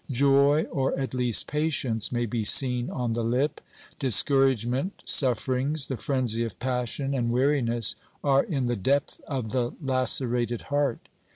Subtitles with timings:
[0.09, 3.61] Joy, or at least patience, may be seen on the lip;
[3.99, 10.63] discouragement, sufferings, the frenzy of passion and weariness are in the depth of the lacerated
[10.73, 11.07] heart.